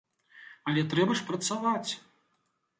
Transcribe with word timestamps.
Але 0.71 0.85
трэба 0.95 1.19
ж 1.21 1.29
працаваць! 1.29 1.91